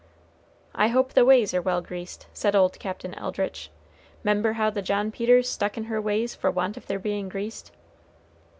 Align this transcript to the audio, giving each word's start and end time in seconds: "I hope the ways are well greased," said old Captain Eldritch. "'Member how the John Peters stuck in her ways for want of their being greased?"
"I 0.73 0.87
hope 0.87 1.13
the 1.13 1.23
ways 1.23 1.53
are 1.53 1.61
well 1.61 1.79
greased," 1.79 2.25
said 2.33 2.55
old 2.55 2.79
Captain 2.79 3.13
Eldritch. 3.13 3.69
"'Member 4.23 4.53
how 4.53 4.71
the 4.71 4.81
John 4.81 5.11
Peters 5.11 5.47
stuck 5.47 5.77
in 5.77 5.83
her 5.83 6.01
ways 6.01 6.33
for 6.33 6.49
want 6.49 6.75
of 6.75 6.87
their 6.87 6.97
being 6.97 7.29
greased?" 7.29 7.71